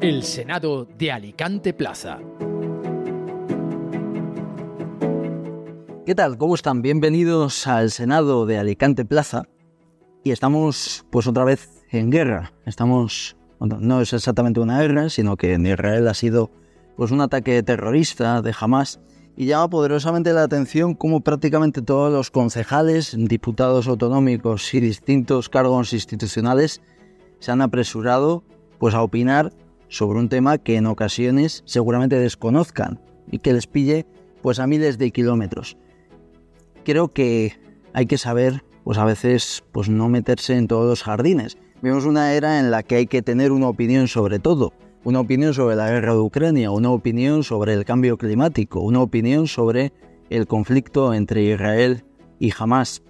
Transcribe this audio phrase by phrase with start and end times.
[0.00, 2.20] El Senado de Alicante Plaza.
[6.06, 6.38] ¿Qué tal?
[6.38, 6.80] ¿Cómo están?
[6.80, 9.42] Bienvenidos al Senado de Alicante Plaza.
[10.24, 12.54] Y estamos pues otra vez en guerra.
[12.64, 16.50] Estamos, no es exactamente una guerra, sino que en Israel ha sido
[16.96, 19.00] pues un ataque terrorista de Hamas
[19.36, 25.92] y llama poderosamente la atención cómo prácticamente todos los concejales, diputados autonómicos y distintos cargos
[25.92, 26.80] institucionales
[27.38, 28.44] se han apresurado
[28.78, 29.52] pues a opinar
[29.90, 32.98] sobre un tema que en ocasiones seguramente desconozcan
[33.30, 34.06] y que les pille
[34.40, 35.76] pues a miles de kilómetros.
[36.84, 37.60] Creo que
[37.92, 41.58] hay que saber pues a veces pues no meterse en todos los jardines.
[41.82, 44.72] Vemos una era en la que hay que tener una opinión sobre todo
[45.04, 49.46] una opinión sobre la guerra de Ucrania, una opinión sobre el cambio climático, una opinión
[49.46, 49.92] sobre
[50.28, 52.04] el conflicto entre Israel
[52.38, 53.02] y Hamas.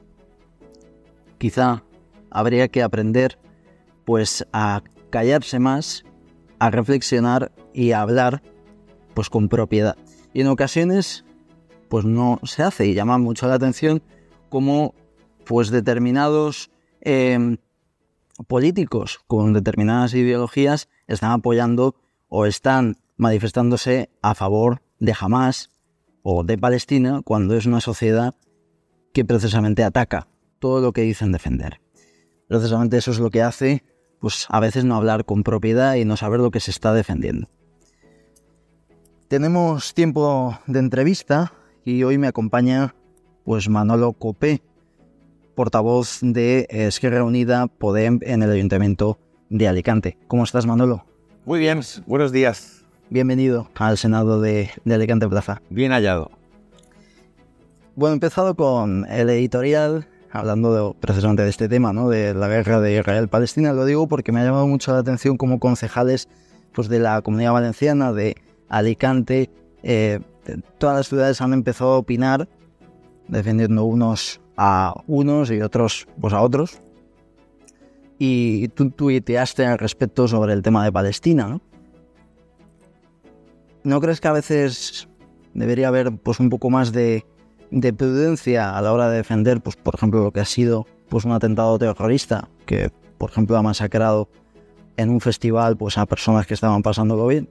[1.38, 1.82] Quizá
[2.30, 3.38] habría que aprender
[4.04, 6.04] pues a callarse más,
[6.60, 8.42] a reflexionar y a hablar
[9.14, 9.96] pues con propiedad.
[10.32, 11.24] Y en ocasiones
[11.88, 14.02] pues no se hace y llama mucho la atención
[14.48, 14.94] como
[15.44, 17.56] pues determinados em,
[18.46, 21.96] políticos con determinadas ideologías están apoyando
[22.28, 25.70] o están manifestándose a favor de Hamas
[26.22, 28.34] o de Palestina cuando es una sociedad
[29.12, 31.80] que precisamente ataca todo lo que dicen defender.
[32.46, 33.82] Precisamente eso es lo que hace,
[34.20, 37.48] pues a veces no hablar con propiedad y no saber lo que se está defendiendo.
[39.28, 41.52] Tenemos tiempo de entrevista
[41.84, 42.94] y hoy me acompaña
[43.44, 44.62] pues Manolo Copé,
[45.54, 50.18] portavoz de Esquerra Unida Podem en el Ayuntamiento de Alicante.
[50.28, 51.04] ¿Cómo estás, Manolo?
[51.44, 52.84] Muy bien, buenos días.
[53.08, 55.62] Bienvenido al Senado de, Alicante Plaza.
[55.68, 56.30] Bien hallado.
[57.96, 62.08] Bueno, he empezado con el editorial, hablando precisamente de este tema, ¿no?
[62.08, 63.72] de la guerra de Israel-Palestina.
[63.72, 66.28] Lo digo porque me ha llamado mucho la atención como concejales
[66.72, 68.36] pues, de la Comunidad Valenciana, de
[68.68, 69.50] Alicante,
[69.82, 70.20] eh,
[70.78, 72.48] todas las ciudades han empezado a opinar,
[73.28, 76.80] defendiendo unos a unos y otros pues a otros.
[78.18, 81.60] Y tú tuiteaste al respecto sobre el tema de Palestina, ¿no?
[83.82, 85.08] ¿No crees que a veces
[85.54, 87.24] debería haber pues un poco más de,
[87.70, 91.24] de prudencia a la hora de defender, pues por ejemplo, lo que ha sido pues
[91.24, 94.28] un atentado terrorista que, por ejemplo, ha masacrado
[94.96, 97.48] en un festival pues a personas que estaban pasándolo bien?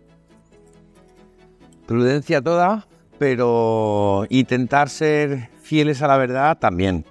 [1.86, 2.88] Prudencia toda,
[3.18, 7.06] pero intentar ser fieles a la verdad también.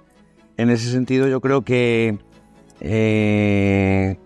[0.57, 2.17] En ese sentido yo creo que
[2.79, 4.17] eh,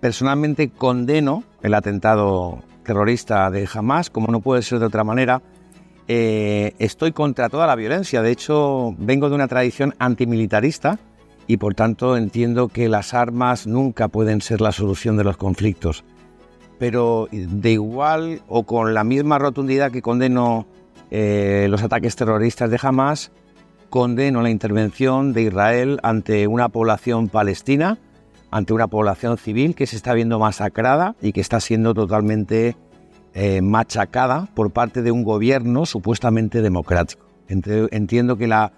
[0.00, 5.42] personalmente condeno el atentado terrorista de Hamas, como no puede ser de otra manera.
[6.06, 10.98] Eh, estoy contra toda la violencia, de hecho vengo de una tradición antimilitarista
[11.46, 16.04] y por tanto entiendo que las armas nunca pueden ser la solución de los conflictos.
[16.78, 20.66] Pero de igual o con la misma rotundidad que condeno
[21.10, 23.30] eh, los ataques terroristas de Hamas,
[23.88, 27.98] condeno la intervención de Israel ante una población palestina,
[28.50, 32.76] ante una población civil que se está viendo masacrada y que está siendo totalmente
[33.34, 37.26] eh, machacada por parte de un gobierno supuestamente democrático.
[37.48, 38.72] Entiendo que la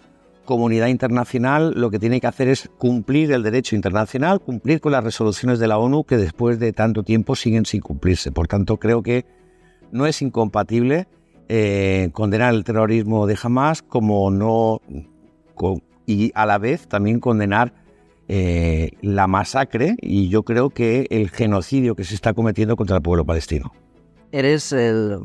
[0.47, 5.05] comunidad internacional lo que tiene que hacer es cumplir el derecho internacional, cumplir con las
[5.05, 8.33] resoluciones de la ONU que después de tanto tiempo siguen sin cumplirse.
[8.33, 9.27] Por tanto, creo que
[9.93, 11.07] no es incompatible
[11.49, 14.81] eh, condenar el terrorismo de Hamas como no
[16.07, 17.75] y a la vez también condenar
[18.29, 23.03] eh, la masacre y yo creo que el genocidio que se está cometiendo contra el
[23.03, 23.73] pueblo palestino.
[24.33, 25.21] Eres el,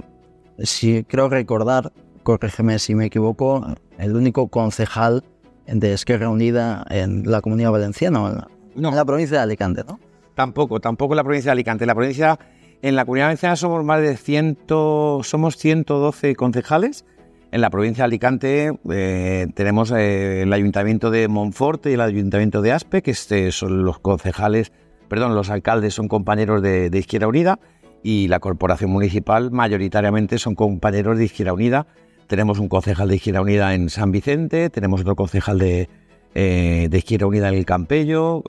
[0.60, 1.92] si creo recordar,
[2.24, 3.66] corrígeme si me equivoco,
[3.98, 5.24] el único concejal
[5.68, 10.00] de Esquerra Unida en la Comunidad Valenciana, en la, provincia de Alicante, ¿no?
[10.36, 11.86] Tampoco, tampoco en la provincia de Alicante.
[11.86, 12.40] La provincia
[12.82, 17.06] en la Comunidad Valenciana somos más de 100, somos 112 concejales.
[17.52, 22.62] En la provincia de Alicante eh, tenemos eh, el Ayuntamiento de Monforte y el Ayuntamiento
[22.62, 24.72] de Aspe, que este son los concejales,
[25.10, 27.60] perdón, los alcaldes son compañeros de, Izquierda Unida
[28.04, 31.88] y la corporación municipal mayoritariamente son compañeros de Izquierda Unida.
[32.28, 35.90] Tenemos un concejal de Izquierda Unida en San Vicente, tenemos otro concejal de,
[36.34, 38.44] eh, de Izquierda Unida en el Campello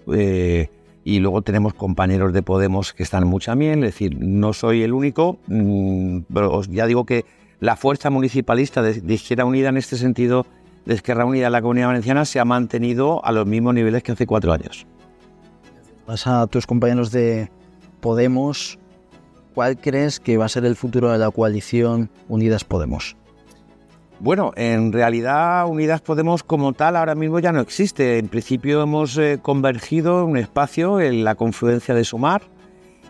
[1.05, 4.93] y luego tenemos compañeros de Podemos que están mucha miel, es decir, no soy el
[4.93, 7.25] único, mm, pero ya digo que
[7.61, 10.47] la fuerza municipalista de, Izquierda Unida en este sentido,
[10.85, 14.13] de Izquierda Unida en la Comunidad Valenciana, se ha mantenido a los mismos niveles que
[14.13, 14.87] hace cuatro años.
[16.07, 17.51] Vas a tus compañeros de
[18.01, 18.79] Podemos,
[19.55, 23.17] ¿cuál crees que va a ser el futuro de la coalición Unidas Podemos?
[24.21, 28.19] Bueno, en realidad Unidas Podemos como tal ahora mismo ya no existe.
[28.19, 32.43] En principio hemos eh, convergido un espacio en la confluencia de Sumar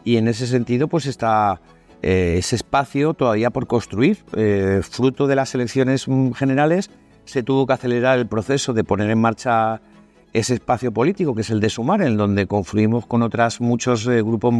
[0.04, 1.60] y en ese sentido pues está
[2.00, 4.18] eh, ese espacio todavía por construir.
[4.34, 6.90] Eh, fruto de las elecciones mm, generales
[7.24, 9.80] se tuvo que acelerar el proceso de poner en marcha
[10.32, 14.22] ese espacio político que es el de Sumar, en donde confluimos con otros muchos eh,
[14.22, 14.54] grupos,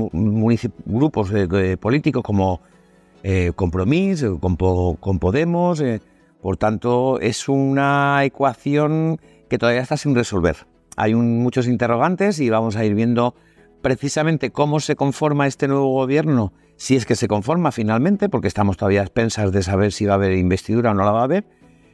[0.85, 1.33] grupos
[1.81, 2.61] políticos como
[3.55, 5.83] Compromís, con, con Podemos.
[6.41, 10.67] por tanto, es una ecuación que todavía está sin resolver.
[10.97, 13.35] Hay muchos interrogantes y vamos a ir viendo
[13.83, 18.77] precisamente cómo se conforma este nuevo gobierno, si es que se conforma finalmente, porque estamos
[18.77, 21.25] todavía a expensas de saber si va a haber investidura o no la va a
[21.25, 21.45] haber,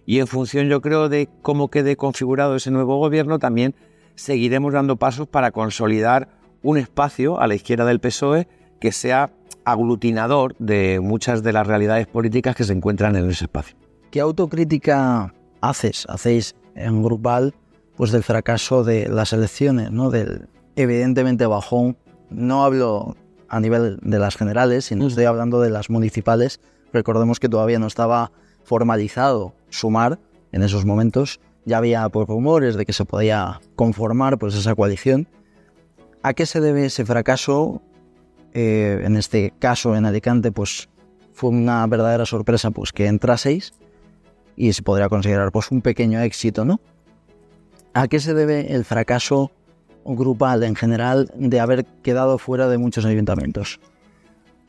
[0.09, 3.75] y en función yo creo de cómo quede configurado ese nuevo gobierno, también
[4.15, 6.31] seguiremos dando pasos para consolidar
[6.63, 8.49] un espacio a la izquierda del PSOE
[8.81, 9.31] que sea
[9.67, 13.77] aglutinador de muchas de las realidades políticas que se encuentran en ese espacio.
[14.11, 17.53] ¿Qué autocrítica haces, hacéis en Grupal,
[17.95, 20.09] pues del fracaso de las elecciones, ¿no?
[20.09, 21.99] del evidentemente bajón.
[22.31, 23.15] No hablo
[23.51, 26.61] a nivel de las generales, sino estoy hablando de las municipales.
[26.95, 28.33] Recordemos que todavía no estaba
[28.65, 30.19] formalizado sumar
[30.53, 31.41] en esos momentos.
[31.65, 35.29] Ya había pues, rumores de que se podía conformar pues, esa coalición.
[36.23, 37.83] ¿A qué se debe ese fracaso?
[38.55, 40.89] Eh, en este caso, en Alicante, pues
[41.33, 43.73] fue una verdadera sorpresa pues, que entraseis
[44.57, 46.81] y se podría considerar pues, un pequeño éxito, ¿no?
[47.95, 49.51] ¿A qué se debe el fracaso
[50.05, 53.81] grupal en general de haber quedado fuera de muchos ayuntamientos?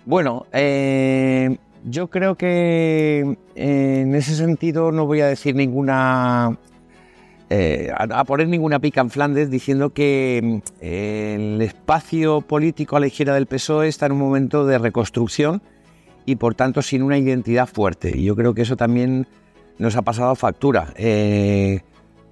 [0.06, 6.58] Bueno, eh, yo creo que eh, en ese sentido no voy a decir ninguna...
[7.52, 13.34] Eh, a, poner ninguna pica en Flandes diciendo que el espacio político a la izquierda
[13.34, 15.64] del PSOE está en un momento de reconstrucción
[16.28, 18.16] y por tanto sin una identidad fuerte.
[18.16, 19.26] Y yo creo que eso también
[19.80, 20.94] nos ha pasado factura.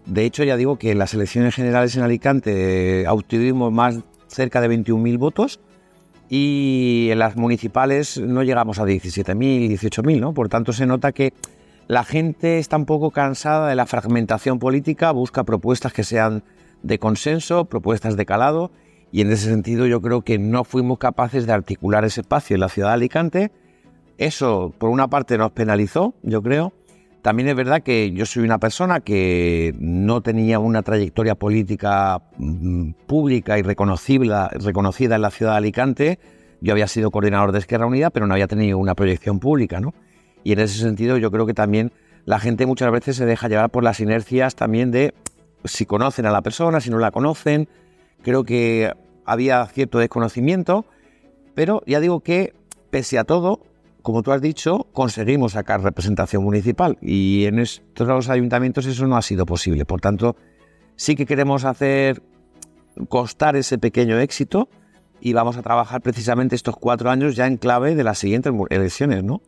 [0.08, 4.62] De hecho, ya digo que en las elecciones generales en Alicante eh, obtuvimos más cerca
[4.62, 5.60] de 21.000 votos
[6.30, 10.34] y en las municipales no llegamos a 17.000, 18.000, ¿no?
[10.34, 11.34] Por tanto, se nota que
[11.88, 16.44] la gente está un poco cansada de la fragmentación política, busca propuestas que sean
[16.84, 18.72] de consenso, propuestas de calado,
[19.12, 22.60] y en ese sentido yo creo que no fuimos capaces de articular ese espacio en
[22.60, 23.52] la ciudad de Alicante.
[24.18, 26.74] Eso, por una parte, nos penalizó, yo creo,
[27.28, 32.92] también es verdad que yo soy una persona que no tenía una trayectoria política mm,
[33.06, 36.20] pública y reconocible, reconocida en la ciudad de Alicante.
[36.62, 39.94] Yo había sido coordinador de Esquerra Unida, pero no había tenido una proyección pública, ¿no?
[40.46, 41.92] Y en ese sentido yo creo que también
[42.24, 45.14] la gente muchas veces se deja llevar por las inercias también de
[45.66, 47.68] si conocen a la persona, si no la conocen.
[48.22, 48.94] Creo que
[49.26, 50.86] había cierto desconocimiento,
[51.56, 52.54] pero ya digo que
[52.90, 53.60] pese a todo,
[54.08, 59.22] como tú has dicho, conseguimos sacar representación municipal y en estos ayuntamientos eso no ha
[59.22, 59.84] sido posible.
[59.84, 60.38] Por tanto,
[60.96, 62.24] sí que queremos hacer
[63.10, 64.70] constar ese pequeño éxito
[65.20, 69.26] y vamos a trabajar precisamente estos cuatro años ya en clave de las siguientes elecciones,
[69.26, 69.42] ¿no?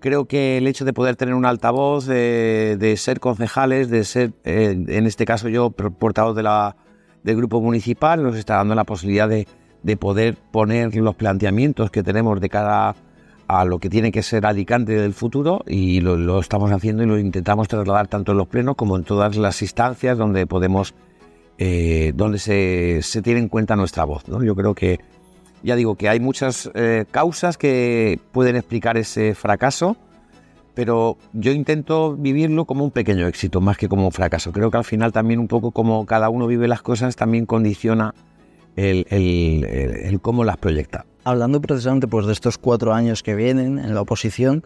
[0.00, 4.84] Creo que el hecho de poder tener un altavoz, de, ser concejales, de ser, eh,
[4.86, 6.42] en este caso yo, portavoz de
[7.22, 9.48] del grupo municipal, nos está dando la posibilidad de,
[9.82, 12.94] de poder poner los planteamientos que tenemos de cada
[13.48, 17.18] a lo que tiene que ser Alicante del futuro y lo, estamos haciendo y lo
[17.18, 20.94] intentamos trasladar tanto en los plenos como en todas las instancias donde podemos,
[21.58, 24.28] eh, donde se, tiene en cuenta nuestra voz.
[24.28, 24.42] ¿no?
[24.42, 25.00] Yo creo que,
[25.62, 29.96] ya digo, que hay muchas eh, causas que pueden explicar ese fracaso,
[30.74, 34.52] pero yo intento vivirlo como un pequeño éxito más que como un fracaso.
[34.52, 38.14] Creo que al final también un poco como cada uno vive las cosas también condiciona
[38.74, 43.94] el, el cómo las proyecta hablando precisamente pues, de estos cuatro años que vienen en
[43.94, 44.62] la oposición,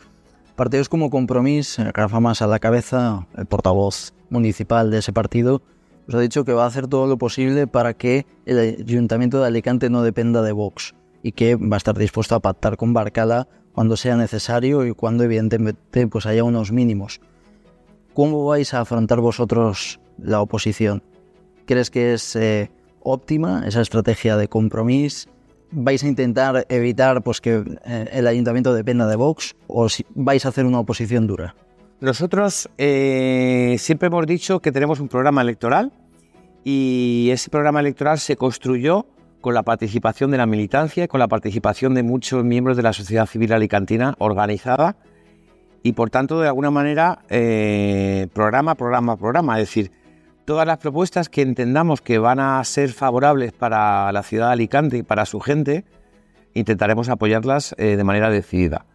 [0.56, 5.62] partidos como Compromís, eh, Rafa Más a la cabeza, el portavoz municipal de ese partido,
[6.04, 9.46] pues ha dicho que va a hacer todo lo posible para que el Ayuntamiento de
[9.46, 13.46] Alicante no dependa de Vox y que va a estar dispuesto a pactar con Barcala
[13.72, 17.20] cuando sea necesario y cuando evidentemente pues haya unos mínimos.
[18.14, 21.02] ¿Cómo vais a afrontar vosotros la oposición?
[21.66, 25.28] ¿Crees que es eh, óptima esa estrategia de compromiso?
[25.70, 30.44] Vais a intentar evitar pues, que eh, el ayuntamiento dependa de Vox o si vais
[30.46, 31.54] a hacer una oposición dura?
[32.00, 35.92] Nosotros eh, siempre hemos dicho que tenemos un programa electoral
[36.64, 39.06] y ese programa electoral se construyó
[39.40, 42.92] con la participación de la militancia y con la participación de muchos miembros de la
[42.92, 44.96] sociedad civil alicantina organizada
[45.82, 49.92] y por tanto de alguna manera eh, programa, programa, programa, es decir,
[50.49, 54.97] todas las propuestas que entendamos que van a ser favorables para la ciudad de Alicante
[54.97, 55.85] y para su gente,
[56.55, 58.87] intentaremos apoyarlas eh, de manera decidida.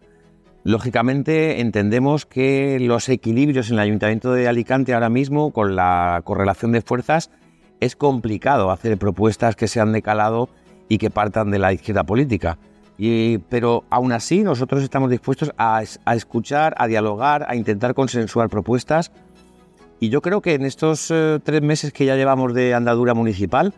[0.64, 6.72] Lógicamente entendemos que los equilibrios en el Ayuntamiento de Alicante ahora mismo, con la correlación
[6.72, 7.30] de fuerzas,
[7.78, 10.48] es complicado hacer propuestas que sean de calado
[10.88, 12.58] y que partan de la izquierda política.
[12.98, 18.48] Y, pero aún así nosotros estamos dispuestos a, a, escuchar, a dialogar, a intentar consensuar
[18.48, 19.12] propuestas.
[20.04, 23.72] Y yo creo que en estos eh, tres meses que ya llevamos de andadura municipal,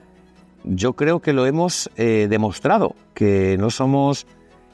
[0.64, 4.26] yo creo que lo hemos eh, demostrado, que no somos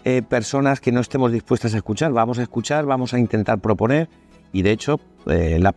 [0.06, 2.10] eh, personas que no estemos dispuestas a escuchar.
[2.10, 4.08] Vamos a escuchar, vamos a intentar proponer
[4.50, 4.98] y de hecho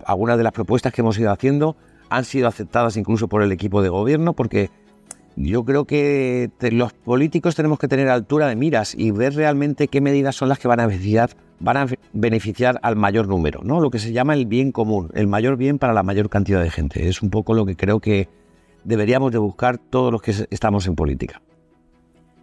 [0.05, 1.75] algunas de las propuestas que hemos ido haciendo
[2.09, 4.69] han sido aceptadas incluso por el equipo de gobierno porque
[5.35, 9.99] yo creo que los políticos tenemos que tener altura de miras y ver realmente qué
[9.99, 10.87] medidas son las que van a
[12.13, 13.81] beneficiar, al mayor número, ¿no?
[13.81, 16.71] Lo que se llama el bien común, el mayor bien para la mayor cantidad de
[16.71, 17.09] gente.
[17.09, 18.29] Es un poco lo que creo que
[18.83, 21.41] deberíamos de buscar todos los que estamos en política.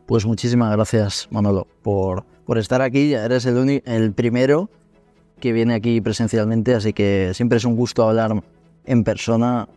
[0.07, 3.11] Pues muchísimas gracias, Manolo, por, por estar aquí.
[3.11, 4.69] Ya eres el, el primero
[5.41, 8.43] que viene aquí presencialmente, así que siempre es un gusto hablar
[8.85, 9.69] en persona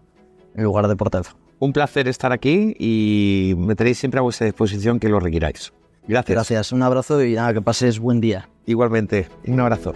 [0.55, 4.45] en lugar de por teléfono un placer estar aquí y me tenéis siempre a vuestra
[4.45, 5.73] disposición que lo requiráis.
[6.07, 6.35] Gracias.
[6.35, 8.47] Gracias, un abrazo y nada, que pases buen día.
[8.65, 9.93] Igualmente, un abrazo.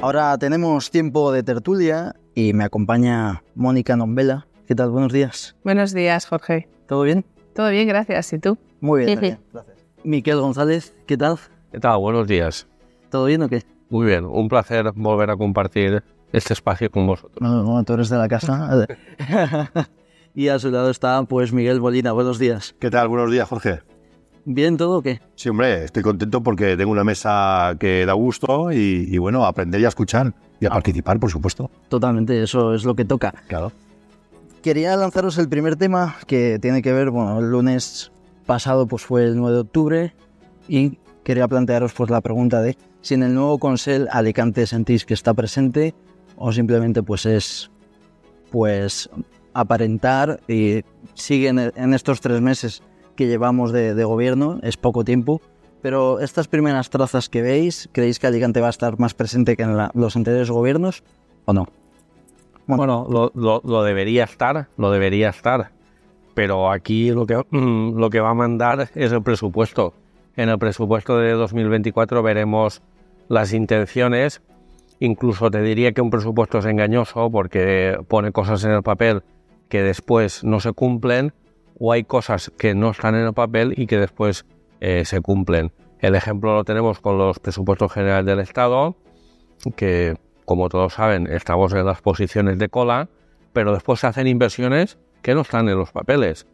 [0.00, 4.46] Ahora tenemos tiempo de tertulia y me acompaña Mónica Nombela.
[4.66, 4.90] ¿Qué tal?
[4.90, 5.54] Buenos días.
[5.62, 6.68] Buenos días, Jorge.
[6.88, 7.24] ¿Todo bien?
[7.54, 8.32] Todo bien, gracias.
[8.32, 8.58] ¿Y tú?
[8.80, 9.38] Muy bien, gracias.
[10.02, 11.38] Miquel González, ¿qué tal?
[11.70, 11.98] ¿Qué tal?
[11.98, 12.66] Buenos días.
[13.10, 13.62] ¿Todo bien o qué?
[13.92, 17.36] Muy bien, un placer volver a compartir este espacio con vosotros.
[17.42, 18.86] No, no, tú eres de la casa.
[20.34, 22.12] y a su lado está pues Miguel Bolina.
[22.12, 22.74] Buenos días.
[22.78, 23.08] ¿Qué tal?
[23.08, 23.80] Buenos días, Jorge.
[24.46, 25.20] ¿Bien todo o qué?
[25.34, 29.84] Sí, hombre, estoy contento porque tengo una mesa que da gusto y, bueno, aprender y
[29.84, 30.72] a escuchar y a ah.
[30.72, 31.70] participar, por supuesto.
[31.90, 33.34] Totalmente, eso es lo que toca.
[33.46, 33.72] Claro.
[34.62, 38.10] Quería lanzaros el primer tema que tiene que ver, bueno, el lunes
[38.46, 40.14] pasado pues fue el 9 de octubre
[40.66, 45.14] y quería plantearos pues la pregunta de si en el nuevo Consell Alicante sentís que
[45.14, 45.94] está presente
[46.36, 47.70] o simplemente pues es
[48.50, 49.10] pues
[49.54, 50.82] aparentar y
[51.14, 52.82] siguen en estos tres meses
[53.16, 55.40] que llevamos de, gobierno, es poco tiempo,
[55.82, 59.64] pero estas primeras trazas que veis, ¿creéis que Alicante va a estar más presente que
[59.64, 61.02] en los anteriores gobiernos
[61.44, 61.66] o no?
[62.66, 65.72] Bueno, lo, debería estar, lo debería estar,
[66.34, 69.92] pero aquí lo que, mm, lo que va a mandar es el presupuesto.
[70.36, 72.80] En el presupuesto de 2024 veremos
[73.32, 74.42] las intenciones.
[75.00, 79.22] Incluso te diría que un presupuesto es engañoso porque pone cosas en el papel
[79.70, 81.32] que después no se cumplen
[81.78, 84.44] o hay cosas que no están en el papel y que después
[84.80, 85.72] eh, se cumplen.
[86.00, 88.96] El ejemplo lo tenemos con los presupuestos generales del Estado,
[89.76, 93.08] que como todos saben estamos en las posiciones de cola,
[93.54, 96.46] pero después se hacen inversiones que no están en los papeles.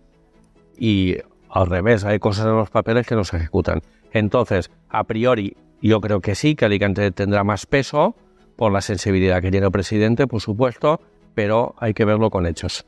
[0.79, 1.17] Y
[1.51, 3.83] al revés, hay cosas en los papeles que no se ejecutan.
[4.13, 8.15] Entonces, a priori, yo creo que sí, que Alicante tendrá más peso
[8.57, 11.01] por la sensibilidad que tiene el presidente, por supuesto,
[11.35, 12.85] pero hay que verlo con hechos.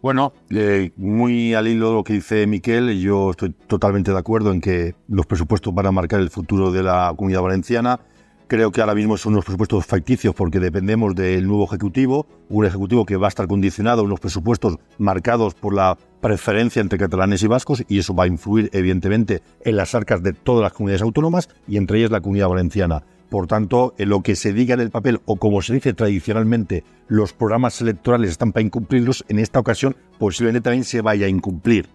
[0.00, 4.52] Bueno, eh, muy al hilo de lo que dice Miquel, yo estoy totalmente de acuerdo
[4.52, 8.00] en que los presupuestos van a marcar el futuro de la comunidad valenciana.
[8.46, 13.04] Creo que ahora mismo son unos presupuestos facticios porque dependemos del nuevo Ejecutivo, un Ejecutivo
[13.04, 17.46] que va a estar condicionado a unos presupuestos marcados por la preferencia entre catalanes y
[17.46, 21.48] vascos y eso va a influir evidentemente en las arcas de todas las comunidades autónomas
[21.68, 23.04] y entre ellas la comunidad valenciana.
[23.30, 26.84] Por tanto, en lo que se diga en el papel o como se dice tradicionalmente,
[27.08, 31.88] los programas electorales están para incumplirlos, en esta ocasión posiblemente también se vaya a incumplir.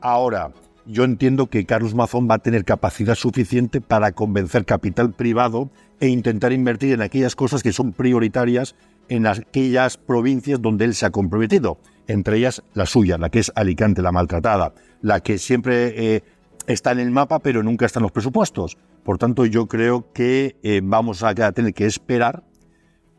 [0.00, 0.52] Ahora,
[0.86, 6.08] yo entiendo que Carlos Mazón va a tener capacidad suficiente para convencer capital privado e
[6.08, 8.76] intentar invertir en aquellas cosas que son prioritarias
[9.08, 13.52] en aquellas provincias donde él se ha comprometido, entre ellas la suya, la que es
[13.54, 16.22] Alicante, la maltratada, la que siempre eh,
[16.66, 18.78] está en el mapa pero nunca está en los presupuestos.
[19.04, 22.42] Por tanto, yo creo que eh, vamos a tener que esperar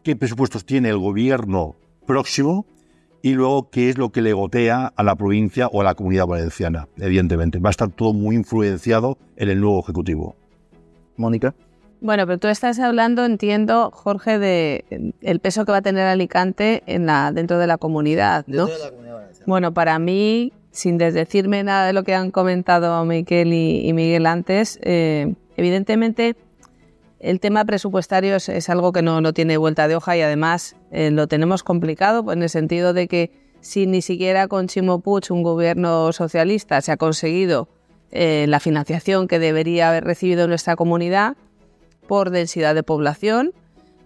[0.04, 1.76] qué presupuestos tiene el gobierno
[2.06, 2.66] próximo
[3.22, 6.28] y luego qué es lo que le gotea a la provincia o a la comunidad
[6.28, 7.60] valenciana, evidentemente.
[7.60, 10.36] Va a estar todo muy influenciado en el nuevo Ejecutivo.
[11.18, 11.56] Mónica.
[12.00, 16.84] Bueno, pero tú estás hablando, entiendo, Jorge, de el peso que va a tener Alicante
[16.86, 18.68] en la, dentro de la comunidad, ¿no?
[18.68, 23.04] Dentro de la comunidad bueno, para mí, sin desdecirme nada de lo que han comentado
[23.06, 26.36] Miquel y, Miguel antes, eh, evidentemente
[27.20, 31.28] el tema presupuestario es, algo que no, tiene vuelta de hoja y además eh, lo
[31.28, 36.12] tenemos complicado en el sentido de que si ni siquiera con Chimo Puig, un gobierno
[36.12, 37.70] socialista, se ha conseguido
[38.12, 41.38] eh, la financiación que debería haber recibido nuestra comunidad
[42.08, 43.54] por densidad de población,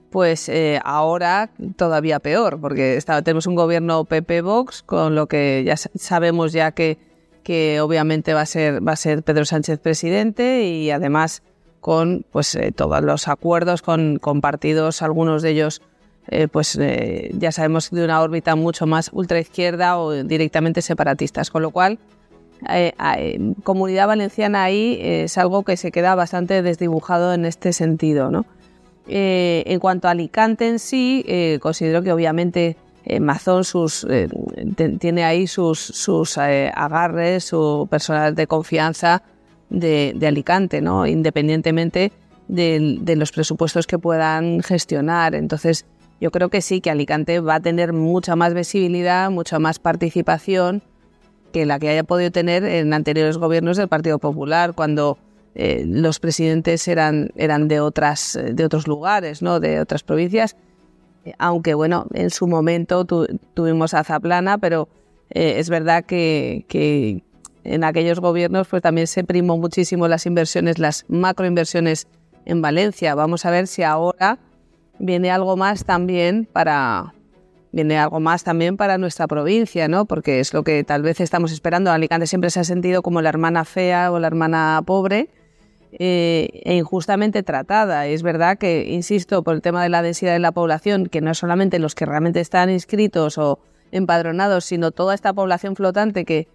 [0.10, 6.51] pues eh, ahora todavía peor, porque tenemos un gobierno PP-Vox, con lo que ya sabemos
[6.51, 6.98] ya que,
[7.43, 11.43] que obviamente va a ser, va a ser Pedro Sánchez presidente y además
[11.79, 15.81] con pues eh, todos los acuerdos con, partidos, algunos de ellos
[16.27, 16.77] eh, pues
[17.34, 21.98] ya sabemos de una órbita mucho más ultraizquierda o directamente separatistas, con lo cual
[22.70, 28.32] eh, comunidad valenciana ahí es algo que se queda bastante desdibujado en este sentido.
[28.32, 28.46] ¿no?
[29.08, 31.25] en cuanto a Alicante en sí,
[31.60, 32.77] considero que obviamente
[33.20, 34.08] Mazón sus,
[35.00, 39.24] tiene ahí sus, sus agarres, su personal de confianza
[39.70, 41.08] de, Alicante, ¿no?
[41.08, 42.12] independientemente
[42.48, 45.36] de, de, los presupuestos que puedan gestionar.
[45.36, 45.86] Entonces,
[46.20, 50.84] yo creo que sí, que Alicante va a tener mucha más visibilidad, mucha más participación
[51.51, 55.17] que la que haya podido tener en anteriores gobiernos del Partido Popular, cuando
[55.55, 59.60] eh, los presidentes eran, eran de, otras, de otros lugares, ¿no?
[59.60, 60.55] de otras provincias.
[61.38, 64.88] Aunque, bueno, en su momento tuvimos a Zaplana, pero
[65.29, 67.24] eh, es verdad que, que,
[67.63, 72.08] en aquellos gobiernos pues, también se primó muchísimo las inversiones, las macroinversiones
[72.46, 73.15] en Valencia.
[73.15, 74.39] Vamos a ver si ahora
[75.00, 77.13] viene algo más también para
[77.72, 80.06] viene algo más también para nuestra provincia, ¿no?
[80.06, 81.92] Porque es lo que tal vez estamos esperando.
[81.92, 85.30] Alicante siempre se ha sentido como la hermana fea o la hermana pobre
[85.94, 88.08] eh, e injustamente tratada.
[88.08, 91.32] es verdad que, insisto, por el tema de la densidad de la población, que no
[91.32, 93.60] es solamente los que realmente están inscritos o
[93.92, 96.48] empadronados, sino toda esta población flotante que,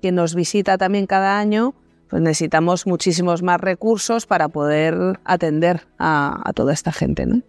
[0.00, 1.74] que nos visita también cada año,
[2.08, 7.42] pues necesitamos muchísimos más recursos para poder atender a, toda esta gente, ¿no?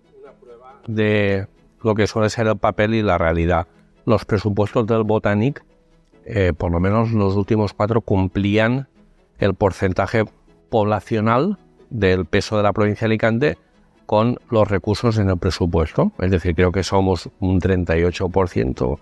[1.85, 3.67] Lo que suele ser el papel y la realidad.
[4.05, 5.63] Los presupuestos del Botanic,
[6.25, 8.87] eh, por lo menos los últimos cuatro, cumplían
[9.37, 10.25] el porcentaje
[10.71, 11.59] poblacional
[11.91, 13.57] del peso de la provincia de Alicante
[14.07, 16.11] con los recursos en el presupuesto.
[16.17, 18.97] Es decir, creo que somos un 38%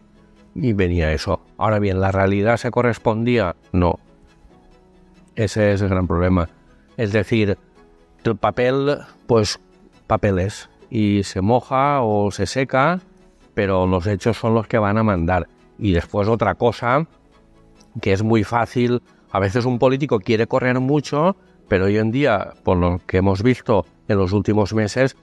[0.55, 1.39] y venía eso.
[1.57, 3.55] Ahora bien, ¿la realidad se correspondía?
[3.71, 3.97] No.
[5.37, 6.49] Ese es el gran problema.
[6.97, 7.57] Es decir,
[8.25, 9.61] el papel, pues
[10.05, 13.01] papeles y se moja o se seca,
[13.55, 15.47] pero los hechos son los que van a mandar.
[15.79, 17.07] Y después otra cosa,
[17.99, 21.35] que es muy fácil, a veces un político quiere correr mucho,
[21.67, 25.17] pero hoy en día, por lo que hemos visto en los últimos meses,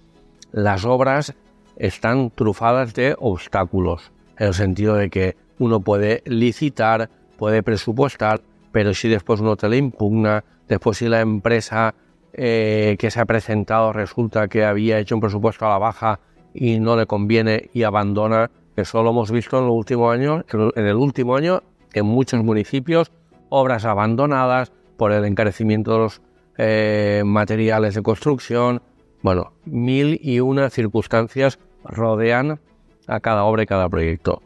[0.51, 1.37] las obras
[1.77, 8.41] están trufadas de obstáculos, en el sentido de que uno puede licitar, puede presupuestar,
[8.73, 11.95] pero si después uno te le impugna, después si la empresa
[12.33, 16.21] eh, que se ha presentado resulta que había hecho un presupuesto a la baja
[16.55, 20.87] y no le conviene y abandona, que solo hemos visto en el último año, en
[20.87, 21.63] el último año,
[21.93, 23.11] en muchos municipios,
[23.49, 26.23] obras abandonadas por el encarecimiento de los
[26.59, 28.83] eh, materiales de construcción.
[29.23, 32.61] Bueno, mil y una circunstancias rodean
[33.07, 34.43] a cada obra y cada proyecto.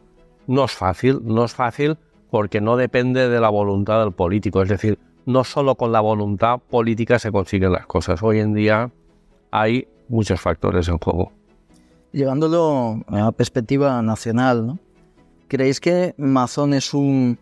[0.47, 1.97] No es fácil, no es fácil
[2.29, 4.61] porque no depende de la voluntad del político.
[4.61, 8.21] Es decir, no solo con la voluntad política se consiguen las cosas.
[8.21, 8.91] Hoy en día
[9.51, 11.31] hay muchos factores en juego.
[12.11, 14.79] Llevándolo a perspectiva nacional,
[15.47, 17.37] ¿creéis que Mazón es un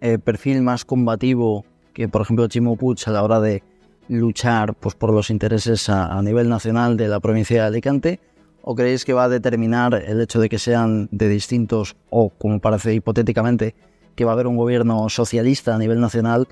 [0.00, 3.62] eh, perfil más combativo que, por ejemplo, Chimo Puig a la hora de
[4.08, 8.20] luchar pues, por los intereses a, nivel nacional de la provincia de Alicante?
[8.60, 12.60] ¿O creéis que va a determinar el hecho de que sean de distintos, o como
[12.60, 13.74] parece hipotéticamente,
[14.14, 16.48] que va a haber un gobierno socialista a nivel nacional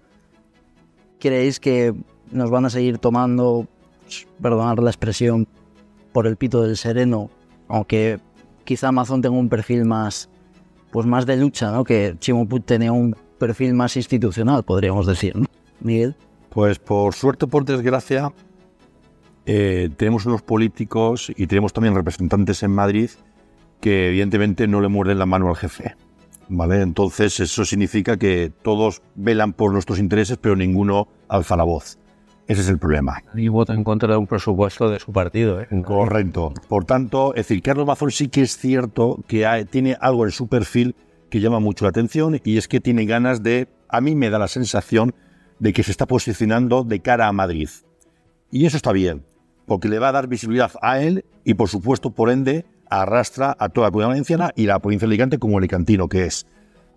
[1.23, 1.95] creéis que
[2.33, 3.69] nos van a seguir tomando,
[4.41, 5.47] perdonar la expresión,
[6.13, 7.31] por el pito del sereno,
[7.69, 8.19] aunque
[8.65, 10.29] quizá Amazon tenga un perfil más,
[10.91, 11.85] pues más de lucha, ¿no?
[11.85, 15.47] Que Chimoput tenía un perfil más institucional, podríamos decir, ¿no?
[15.81, 16.17] Miguel.
[16.51, 18.33] Pues por suerte o por desgracia,
[19.47, 23.11] eh, tenemos unos políticos y tenemos también representantes en Madrid
[23.81, 25.95] que evidentemente no le muerden la mano al jefe.
[26.53, 26.81] ¿Vale?
[26.83, 31.99] Entonces eso significa que todos velan por nuestros intereses, pero ninguno alza la voz.
[32.47, 33.23] Ese es el problema.
[33.35, 35.61] Y vota en contra de un presupuesto de su partido.
[35.61, 35.69] ¿eh?
[35.85, 36.53] Correcto.
[36.69, 40.49] Por tanto, es decir, Carlos Mazón sí que es cierto que tiene algo en su
[40.49, 40.95] perfil
[41.31, 44.39] que llama mucho la atención y es que tiene ganas de, a mí me da
[44.39, 45.15] la sensación
[45.61, 47.71] de que se está posicionando de cara a Madrid.
[48.51, 49.25] Y eso está bien,
[49.65, 52.67] porque le va a dar visibilidad a él y, por supuesto, por ende,
[53.01, 56.47] arrastra a toda la comunidad valenciana y la provincia de Alicante como alicantino que es.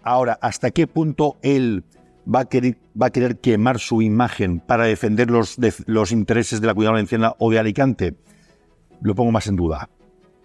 [0.03, 1.84] Ahora, ¿hasta qué punto él
[2.31, 7.34] va a querer, quemar su imagen para defender los, los intereses de la comunidad valenciana
[7.39, 8.15] o de Alicante?
[9.01, 9.89] Lo pongo más en duda.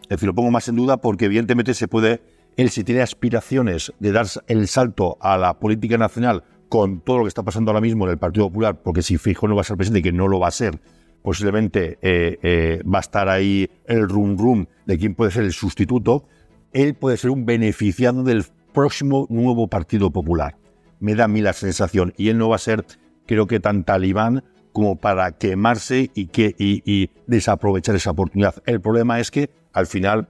[0.02, 2.22] Es decir, lo pongo más en duda porque evidentemente se puede,
[2.56, 7.24] él si tiene aspiraciones de dar el salto a la política nacional con todo lo
[7.24, 9.64] que está pasando ahora mismo en el Partido Popular, porque si Fijo no va a
[9.64, 10.80] ser presidente, que no lo va a ser,
[11.22, 15.52] posiblemente eh, eh, va a estar ahí el rum rum de quién puede ser el
[15.52, 16.24] sustituto,
[16.72, 20.56] él puede ser un beneficiado del próximo nuevo Partido Popular.
[21.00, 22.12] Me da a mí la sensación.
[22.16, 22.84] Y él no va a ser,
[23.26, 28.54] creo que, tan talibán como para quemarse y, que, y, desaprovechar esa oportunidad.
[28.66, 30.28] El problema es que, al final,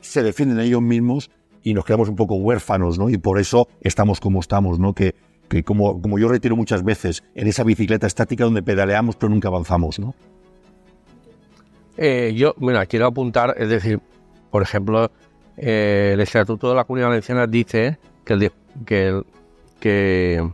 [0.00, 1.30] se defienden ellos mismos
[1.62, 3.08] y nos quedamos un poco huérfanos, ¿no?
[3.08, 4.94] Y por eso estamos como estamos, ¿no?
[4.94, 5.14] Que,
[5.52, 9.48] que como, como yo retiro muchas veces, en esa bicicleta estática donde pedaleamos pero nunca
[9.48, 10.14] avanzamos, ¿no?
[11.98, 14.00] Eh, yo, mira, quiero apuntar, es decir,
[14.50, 15.10] por ejemplo,
[15.58, 18.50] eh, el Estatuto de la Comunidad Valenciana dice que el,
[19.78, 20.50] que,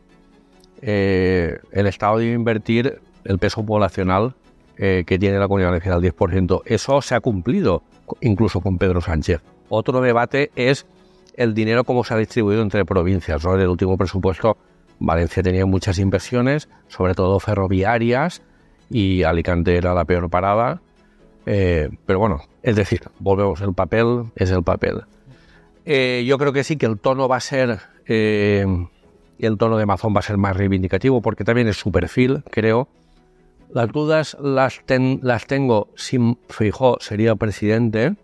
[0.82, 4.34] eh, el Estado debe invertir el peso poblacional
[4.78, 6.62] eh, que tiene la Comunidad Valenciana, el 10%.
[6.64, 7.84] Eso se ha cumplido
[8.20, 9.42] incluso con Pedro Sánchez.
[9.68, 10.86] Otro debate es
[11.34, 13.44] el dinero cómo se ha distribuido entre provincias.
[13.44, 14.56] En el último presupuesto
[15.00, 18.42] Valencia tenía muchas inversiones, sobre todo ferroviarias,
[18.90, 20.80] y Alicante era la peor parada.
[21.46, 25.04] Eh, pero bueno, es decir, volvemos, el papel es el papel.
[25.84, 28.66] Eh, yo creo que sí que el tono va a ser, eh,
[29.38, 32.88] el tono de Amazon va a ser más reivindicativo porque también es su perfil, creo.
[33.70, 38.16] Las dudas las, ten, las tengo si Fijó sería presidente,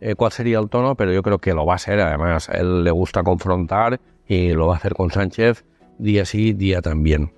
[0.00, 2.00] eh, cuál sería el tono, pero yo creo que lo va a ser.
[2.00, 5.64] Además, él le gusta confrontar y lo va a hacer con Sánchez
[6.00, 7.32] día sí, día también.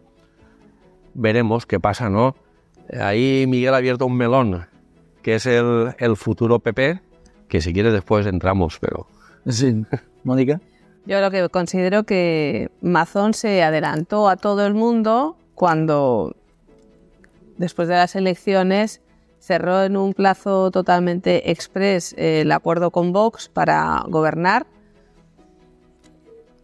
[1.14, 2.36] Veremos qué pasa, ¿no?
[2.98, 4.66] Ahí Miguel ha abierto un melón,
[5.22, 7.00] que es el, el futuro PP,
[7.48, 9.06] que si quieres después entramos, pero...
[9.46, 9.84] Sí,
[10.24, 10.60] Mónica.
[11.04, 16.36] Yo lo que considero que Mazón se adelantó a todo el mundo cuando,
[17.56, 19.00] después de las elecciones,
[19.40, 24.66] cerró en un plazo totalmente express el acuerdo con Vox para gobernar,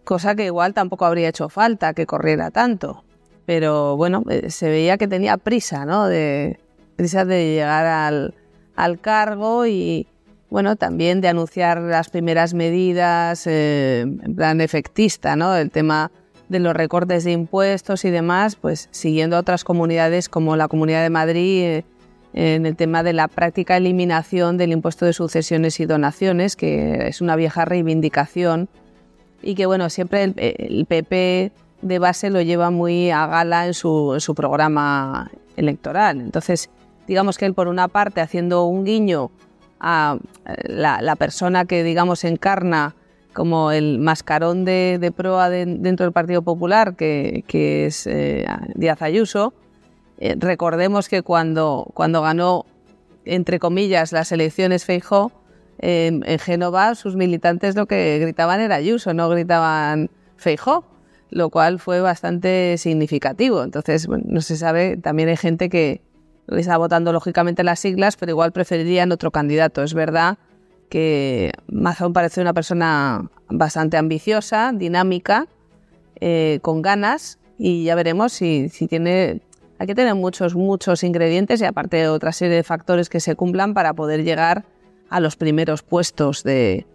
[0.08, 3.04] cosa que igual tampoco habría hecho falta que corriera tanto.
[3.44, 6.06] Pero bueno, eh, se veía que tenía prisa, ¿no?
[6.08, 6.58] De,
[6.96, 8.34] prisa de llegar al,
[8.74, 10.06] al cargo y,
[10.48, 15.54] bueno, también de anunciar las primeras medidas eh, en plan efectista, ¿no?
[15.54, 16.10] El tema
[16.48, 21.02] de los recortes de impuestos y demás, pues siguiendo a otras comunidades como la Comunidad
[21.02, 21.84] de Madrid eh,
[22.32, 27.20] en el tema de la práctica eliminación del impuesto de sucesiones y donaciones, que es
[27.20, 28.70] una vieja reivindicación
[29.42, 33.74] y que, bueno, siempre el, el PP de base lo lleva muy a gala en
[33.74, 36.20] su, programa electoral.
[36.20, 36.70] Entonces,
[37.06, 39.30] digamos que él, por una parte, haciendo un guiño
[39.80, 40.18] a
[40.64, 42.94] la, la, persona que, digamos, encarna
[43.32, 48.44] como el mascarón de, de proa de, dentro del Partido Popular, que, que es eh,
[48.74, 49.52] Díaz Ayuso.
[50.18, 52.66] Eh, recordemos que cuando, cuando ganó,
[53.24, 55.30] entre comillas, las elecciones Feijó,
[55.78, 60.84] en Génova sus militantes lo que gritaban era Ayuso, no gritaban Feijó,
[61.30, 63.62] lo cual fue bastante significativo.
[63.62, 66.00] Entonces, bueno, no se sabe, también hay gente que,
[66.48, 69.82] está votando lógicamente las siglas, pero igual preferirían otro candidato.
[69.82, 70.38] Es verdad
[70.88, 75.46] que Mazón parece una persona bastante ambiciosa, dinámica,
[76.20, 79.42] eh, con ganas, y ya veremos si, si, tiene...
[79.78, 83.74] Hay que tener muchos, muchos ingredientes y aparte otra serie de factores que se cumplan
[83.74, 84.64] para poder llegar
[85.10, 86.86] a los primeros puestos de,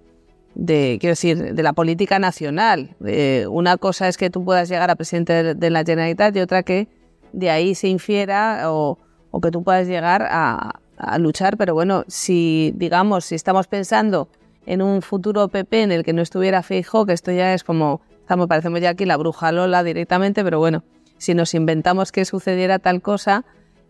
[0.56, 2.96] de quiero decir, de la política nacional.
[3.06, 6.64] Eh, una cosa es que tú puedas llegar a presidente de, la Generalitat y otra
[6.64, 6.88] que
[7.32, 8.98] de ahí se infiera o
[9.42, 10.80] que tú puedas llegar a,
[11.18, 14.30] luchar, pero bueno, si digamos, si estamos pensando
[14.66, 18.00] en un futuro PP en el que no estuviera fijo, que esto ya es como,
[18.20, 20.84] estamos, parecemos ya aquí la bruja Lola directamente, pero bueno,
[21.18, 23.44] si nos inventamos que sucediera tal cosa,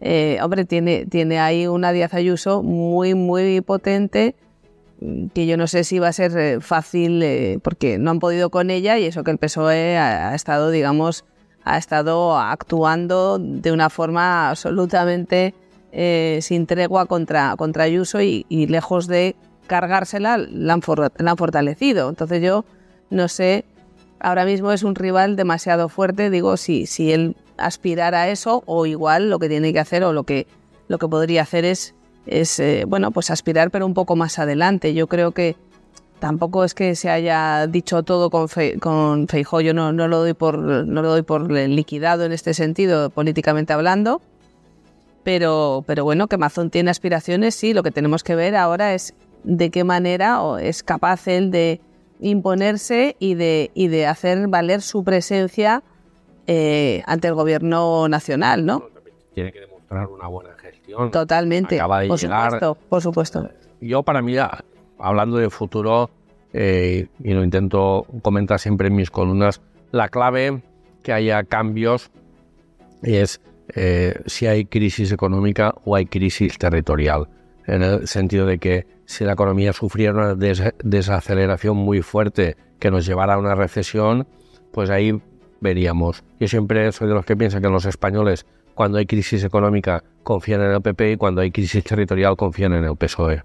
[0.05, 4.35] eh, hombre, tiene, tiene ahí una Díaz Ayuso muy, muy potente,
[5.33, 8.49] que yo no sé si va a ser eh, fácil, eh, porque no han podido
[8.49, 11.23] con ella y eso que el PSOE ha, estado, digamos,
[11.63, 15.53] ha estado actuando de una forma absolutamente
[16.41, 19.37] sin tregua contra, contra Ayuso y, lejos de
[19.67, 20.81] cargársela, la han,
[21.17, 22.09] la han fortalecido.
[22.09, 22.65] Entonces yo
[23.09, 23.63] no sé,
[24.19, 28.85] ahora mismo es un rival demasiado fuerte, digo, si, si él aspirara a eso o
[28.85, 30.47] igual lo que tiene que hacer o lo que,
[30.87, 34.93] lo que podría hacer es, es eh, bueno, pues aspirar pero un poco más adelante.
[34.93, 35.55] Yo creo que
[36.19, 40.19] tampoco es que se haya dicho todo con, Fe, con Feijó, yo no, no, lo
[40.19, 44.21] doy por, no lo doy por liquidado en este sentido, políticamente hablando,
[45.23, 49.13] pero, pero bueno, que Mazón tiene aspiraciones, sí, lo que tenemos que ver ahora es
[49.43, 51.81] de qué manera es capaz él de
[52.21, 55.83] imponerse y de, y de hacer valer su presencia
[56.47, 58.83] eh, ante el gobierno nacional, ¿no?
[59.33, 61.11] Tiene que demostrar una buena gestión.
[61.11, 62.51] Totalmente, Acaba de por llegar.
[62.51, 63.49] supuesto, por supuesto.
[63.81, 64.35] Yo para mí
[64.99, 66.09] hablando de futuro,
[66.53, 70.61] eh, y lo intento comentar siempre en mis columnas, la clave
[71.01, 72.11] que haya cambios
[73.01, 73.41] es
[73.75, 77.27] eh, si hay crisis económica o hay crisis territorial,
[77.65, 82.91] en el sentido de que si la economía sufriera una des desaceleración muy fuerte que
[82.91, 84.27] nos llevara a una recesión,
[84.71, 85.21] pues ahí
[85.63, 86.23] veríamos.
[86.39, 88.45] Yo siempre soy de los que piensan que los españoles,
[88.75, 92.83] cuando hay crisis económica, confían en el PP y cuando hay crisis territorial, confían en
[92.83, 93.41] el PSOE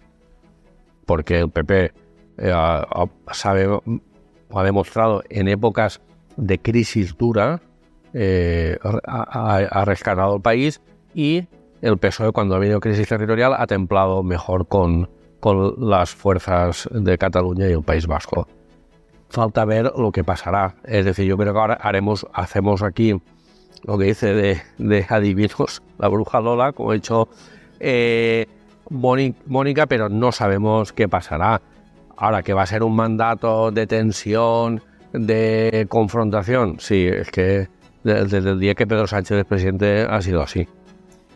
[1.07, 1.93] porque el PP
[2.37, 6.03] eh, ha, ha- demostrado en épocas
[6.37, 7.63] de crisis dura,
[8.13, 8.77] eh,
[9.07, 10.83] ha rescatado el país
[11.15, 11.47] y
[11.81, 15.09] el PSOE cuando ha habido crisis territorial ha templado mejor con,
[15.41, 18.47] con las fuerzas de Cataluña y el País Vasco.
[19.31, 20.75] Falta ver lo que pasará.
[20.85, 23.21] Es decir, yo creo que ahora haremos, hacemos aquí
[23.85, 27.29] lo que dice de, de adivinos, la bruja Lola, como ha dicho
[27.79, 28.47] eh,
[28.91, 31.61] Móni- Mónica, pero no sabemos qué pasará.
[32.17, 37.69] Ahora, que va a ser un mandato de tensión, de confrontación, sí, es que
[38.03, 40.67] de- desde el día que Pedro Sánchez es presidente ha sido así.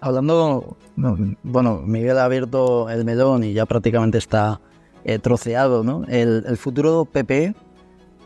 [0.00, 4.61] Hablando, no, bueno, Miguel ha abierto el melón y ya prácticamente está
[5.05, 6.05] eh, troceado, ¿no?
[6.09, 7.55] El, el futuro PP,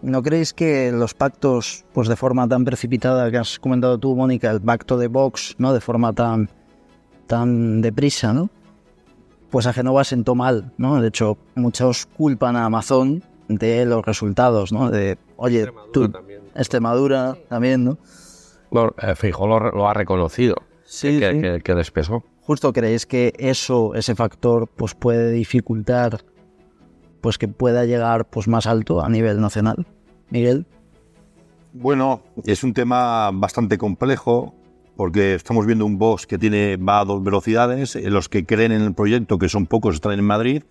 [0.07, 4.51] ¿no creéis que los pactos, pues de forma tan precipitada que has comentado tú, Mónica,
[4.51, 5.73] el pacto de Vox, ¿no?
[5.73, 6.49] De forma tan,
[7.27, 8.49] tan deprisa, ¿no?
[9.51, 11.01] Pues a Genova sentó mal, ¿no?
[11.01, 14.91] De hecho, muchos culpan a Amazon de los resultados, ¿no?
[14.91, 16.11] De, oye, tú,
[16.55, 17.99] Extremadura también, ¿no?
[18.71, 21.41] Bueno, eh, lo, lo ha reconocido, Sí, que, sí.
[21.41, 22.25] que- que les pesó.
[22.43, 26.19] Justo creéis que eso, ese factor, pues puede dificultar
[27.21, 29.85] pues que pueda llegar pues más alto a nivel nacional.
[30.31, 30.67] Miguel.
[31.73, 34.55] Bueno, es un tema bastante complejo
[34.97, 38.73] porque estamos viendo un box que tiene va a dos velocidades, eh, los que creen
[38.73, 40.63] en el proyecto, que son pocos, están en Madrid,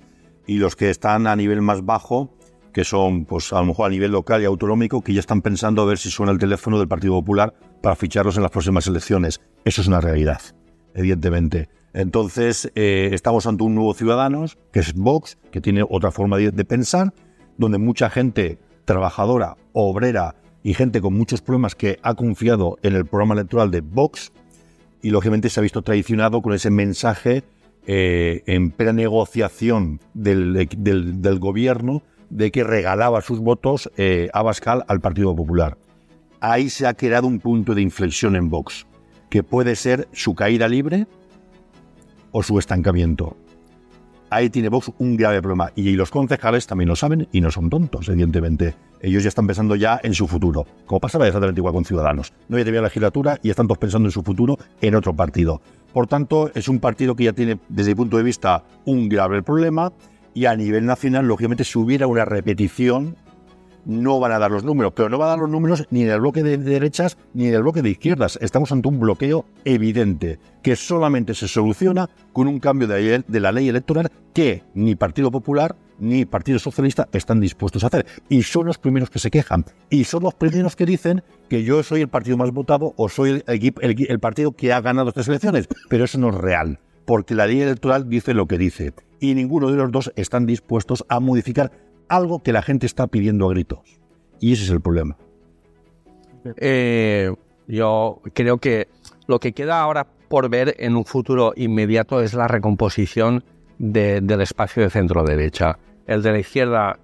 [0.47, 2.33] y los que están a nivel más bajo,
[2.73, 5.81] que son pues a lo mejor a nivel local y autonómico, que ya están pensando
[5.81, 9.41] a ver si suena el teléfono del Partido Popular para ficharlos en las próximas elecciones.
[9.63, 10.41] Eso es una realidad,
[10.95, 11.69] evidentemente.
[11.93, 16.51] Entonces, eh, estamos ante un nuevo Ciudadanos, que es Vox, que tiene otra forma de,
[16.51, 17.13] de pensar,
[17.57, 23.05] donde mucha gente trabajadora, obrera y gente con muchos problemas que ha confiado en el
[23.05, 24.31] programa electoral de Vox
[25.01, 27.43] y lógicamente se ha visto traicionado con ese mensaje
[27.85, 30.67] eh, en plena negociación del,
[31.39, 35.77] gobierno de que regalaba sus votos eh, a Bascal al Partido Popular.
[36.39, 38.87] Ahí se ha creado un punto de inflexión en Vox,
[39.29, 41.05] que puede ser su caída libre
[42.31, 43.37] o su estancamiento.
[44.29, 45.71] Ahí tiene Vox un grave problema.
[45.75, 48.75] Y los concejales también lo saben y no son tontos, evidentemente.
[49.01, 52.33] Ellos ya están pensando ya en su futuro, como pasaba exactamente igual con Ciudadanos.
[52.49, 55.61] No ya tenía la legislatura y están todos pensando en su futuro en otro partido.
[55.93, 59.43] Por tanto, es un partido que ya tiene, desde mi punto de vista, un grave
[59.43, 59.93] problema
[60.33, 63.15] y a nivel nacional, lógicamente, si hubiera una repetición,
[63.85, 66.09] no van a dar los números, pero no van a dar los números ni en
[66.09, 68.37] el bloque de derechas ni en el bloque de izquierdas.
[68.41, 73.69] Estamos ante un bloqueo evidente que solamente se soluciona con un cambio de, la ley
[73.69, 78.05] electoral que ni Partido Popular ni Partido Socialista están dispuestos a hacer.
[78.27, 79.63] Y son los primeros que se quejan.
[79.89, 83.43] Y son los primeros que dicen que yo soy el partido más votado o soy
[83.47, 85.67] el- el partido que ha ganado estas elecciones.
[85.87, 88.93] Pero eso no es real, porque la ley electoral dice lo que dice.
[89.21, 91.71] Y ninguno de los dos están dispuestos a modificar
[92.07, 93.79] algo que la gente está pidiendo a gritos.
[94.39, 95.17] Y ese es el problema.
[96.57, 97.33] Eh,
[97.67, 98.87] yo creo que
[99.27, 103.43] lo que queda ahora por ver en un futuro inmediato es la recomposición
[103.79, 105.77] de- del espacio de centro derecha.
[106.07, 106.99] El de la izquierda,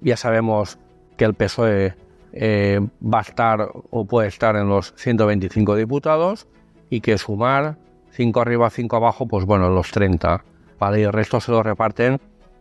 [0.00, 0.78] ya sabemos
[1.16, 1.94] que el PSOE
[2.32, 6.46] eh, va a estar o puede estar en los 125 diputados
[6.90, 7.76] y que sumar
[8.10, 10.44] 5 arriba, 5 abajo, pues bueno, los 30.
[10.78, 11.02] ¿vale?
[11.02, 12.20] El resto se lo reparten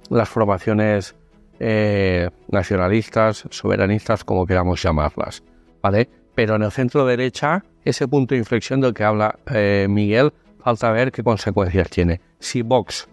[0.10, 1.16] las formaciones
[1.60, 5.44] eh, nacionalistas, soberanistas, como queramos llamarlas.
[5.82, 6.10] ¿vale?
[6.36, 10.92] Pero en el centro derecha, ese punto de inflexión del que habla eh, Miguel, falta
[10.92, 12.22] ver qué consecuencias tiene.
[12.40, 13.08] Si Vox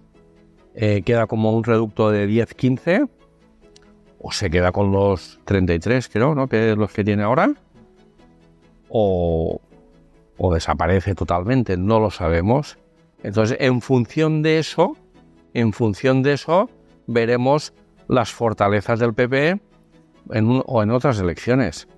[0.74, 3.08] eh, queda como un reducto de 10-15,
[4.18, 6.48] o se queda con los 33, creo, ¿no?
[6.48, 7.52] Que es los que tiene ahora,
[8.88, 9.60] o,
[10.36, 12.78] o desaparece totalmente, no lo sabemos.
[13.22, 14.96] Entonces, en función de eso,
[15.52, 16.68] en función de eso,
[17.06, 17.72] veremos
[18.08, 19.60] las fortalezas del PP
[20.30, 21.88] en un- o en otras elecciones.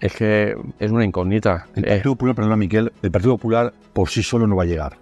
[0.00, 1.66] Es que es una incógnita.
[1.74, 4.66] El Eh, Partido Popular, perdona Miquel, el Partido Popular por sí solo no va a
[4.66, 4.96] llegar.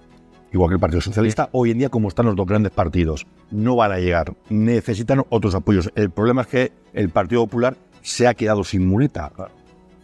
[0.52, 3.76] Igual que el Partido Socialista, hoy en día como están los dos grandes partidos, no
[3.76, 4.32] van a llegar.
[4.48, 5.90] Necesitan otros apoyos.
[5.94, 9.30] El problema es que el Partido Popular se ha quedado sin muleta.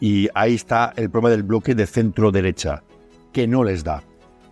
[0.00, 2.82] Y ahí está el problema del bloque de centro-derecha,
[3.32, 4.02] que no les da.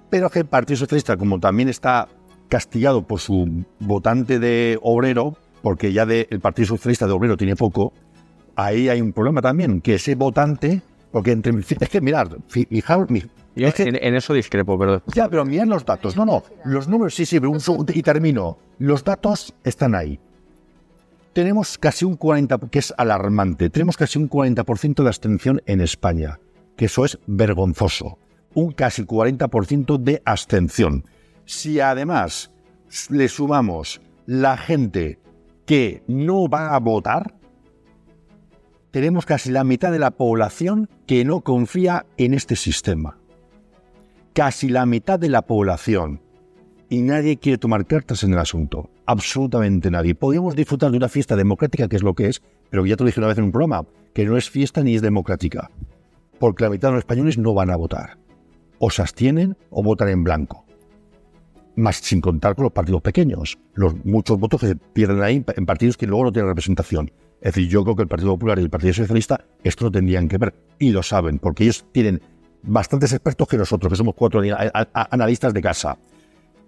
[0.08, 2.08] Pero es que el Partido Socialista, como también está
[2.50, 7.56] castigado por su votante de obrero, porque ya de- el Partido Socialista de obrero tiene
[7.56, 7.94] poco,
[8.56, 10.82] ahí hay un problema también, que ese votante,
[11.12, 13.08] porque entre, es que mirad, fi- fijaos,
[13.56, 16.88] es que- en, en eso discrepo, pero ya, pero mirad los datos, no, no, los
[16.88, 20.18] números, sí, sí, pero un segundo, y termino, los datos están ahí.
[21.32, 26.40] Tenemos casi un 40, que es alarmante, tenemos casi un 40% de abstención en España,
[26.76, 28.18] que eso es vergonzoso,
[28.54, 31.04] un casi 40% de abstención.
[31.44, 32.52] Si además
[33.08, 35.18] le sumamos la gente
[35.66, 37.34] que no va a votar,
[38.90, 43.18] tenemos casi la mitad de la población que no confía en este sistema.
[44.32, 46.20] Casi la mitad de la población.
[46.88, 48.90] Y nadie quiere tomar cartas en el asunto.
[49.06, 50.16] Absolutamente nadie.
[50.16, 53.06] Podríamos disfrutar de una fiesta democrática, que es lo que es, pero ya te lo
[53.06, 55.70] dije una vez en un programa, que no es fiesta ni es democrática.
[56.40, 58.18] Porque la mitad de los españoles no van a votar.
[58.80, 60.64] O se abstienen o votan en blanco.
[61.80, 63.58] Más sin contar con los partidos pequeños.
[63.72, 67.10] Los muchos votos que se pierden ahí en partidos que luego no tienen representación.
[67.40, 70.28] Es decir, yo creo que el Partido Popular y el Partido Socialista esto lo tendrían
[70.28, 70.54] que ver.
[70.78, 72.20] Y lo saben, porque ellos tienen
[72.62, 74.42] bastantes expertos que nosotros, que somos cuatro
[74.92, 75.96] analistas de casa.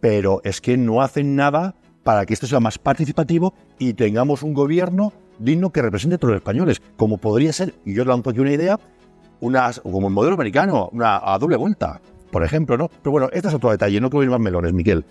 [0.00, 4.54] Pero es que no hacen nada para que esto sea más participativo y tengamos un
[4.54, 8.40] gobierno digno que represente a todos los españoles, como podría ser, y yo lanzo aquí
[8.40, 8.80] una idea,
[9.40, 12.00] unas, como el modelo americano, una a doble vuelta,
[12.32, 12.88] por ejemplo, ¿no?
[12.88, 15.04] Pero bueno, este es otro detalle, no quiero ir más melones, Miquel.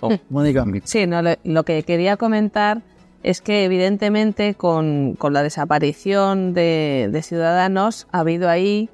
[0.00, 0.66] Oh, Mónica.
[0.82, 2.82] Sí, no, lo que quería comentar
[3.22, 8.90] es que evidentemente con, la desaparición de, Ciudadanos ha habido ahí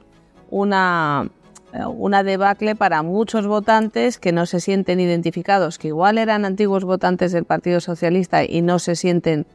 [0.50, 1.30] una,
[1.96, 7.32] una debacle para muchos votantes que no se sienten identificados, que igual eran antiguos votantes
[7.32, 9.46] del Partido Socialista y no se sienten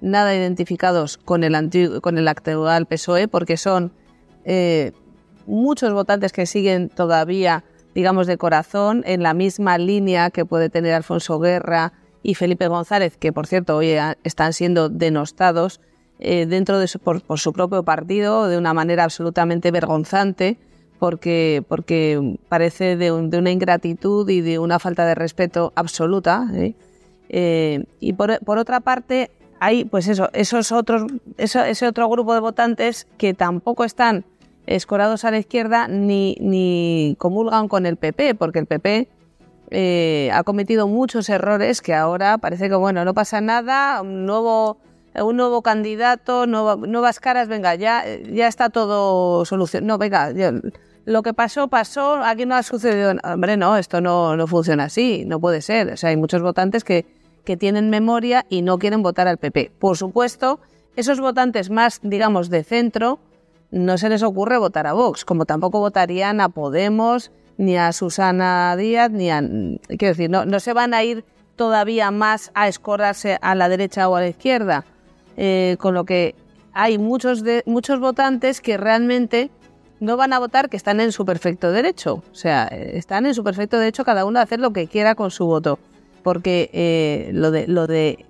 [0.00, 3.92] nada identificados con el, antiguo, con el actual PSOE, porque son
[4.44, 4.92] eh,
[5.46, 7.64] muchos votantes que siguen todavía,
[7.94, 13.16] digamos, de corazón en la misma línea que puede tener Alfonso Guerra, y Felipe González,
[13.16, 15.80] que por cierto hoy están siendo denostados
[16.18, 20.58] eh, dentro de su, por, su propio partido de una manera absolutamente vergonzante,
[20.98, 26.46] porque, porque parece de, una ingratitud y de una falta de respeto absoluta.
[26.54, 26.74] ¿eh?
[27.28, 31.06] Eh, y por, otra parte, hay pues eso, esos otros,
[31.38, 34.24] ese otro grupo de votantes que tampoco están
[34.66, 39.08] escorados a la izquierda ni, ni comulgan con el PP, porque el PP
[39.70, 44.78] eh, ha cometido muchos errores que ahora parece que, bueno, no pasa nada, un nuevo,
[45.14, 49.86] un nuevo candidato, nuevas caras, venga, ya, ya está todo solucionado.
[49.86, 50.32] No, venga,
[51.04, 53.14] lo que pasó, pasó, aquí no ha sucedido.
[53.24, 55.92] Hombre, no, esto no, no funciona así, no puede ser.
[55.92, 57.06] O sea, hay muchos votantes que,
[57.44, 59.72] que tienen memoria y no quieren votar al PP.
[59.78, 60.60] Por supuesto,
[60.96, 63.18] esos votantes más, digamos, de centro,
[63.72, 68.76] no se les ocurre votar a Vox, como tampoco votarían a Podemos ni a Susana
[68.76, 69.40] Díaz, ni a...
[69.40, 71.24] Quiero decir, no, se van a ir
[71.56, 74.84] todavía más a escorrarse a la derecha o a la izquierda.
[75.36, 76.34] Eh, con lo que
[76.74, 79.50] hay muchos, de, muchos votantes que realmente
[80.00, 82.22] no van a votar, que están en su perfecto derecho.
[82.30, 85.30] O sea, están en su perfecto derecho cada uno a hacer lo que quiera con
[85.30, 85.78] su voto.
[86.22, 88.26] Porque eh, lo, de, lo de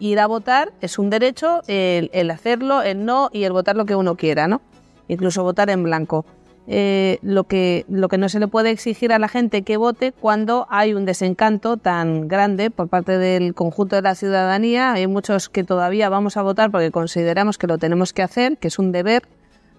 [0.00, 3.86] ir a votar es un derecho, el, el hacerlo, el no y el votar lo
[3.86, 4.60] que uno quiera, ¿no?
[5.08, 6.24] Incluso votar en blanco.
[6.68, 10.12] Eh, lo, que, lo que no se le puede exigir a la gente que vote
[10.12, 14.92] cuando hay un desencanto tan grande por parte del conjunto de la ciudadanía.
[14.92, 18.68] Hay muchos que todavía vamos a votar porque consideramos que lo tenemos que hacer, que
[18.68, 19.24] es un deber,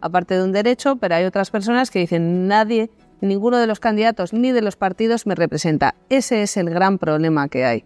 [0.02, 2.90] aparte de un derecho, pero hay otras personas que dicen nadie,
[3.22, 5.96] ninguno de los candidatos ni de los partidos me representa.
[6.10, 7.86] Ese es el gran problema que hay.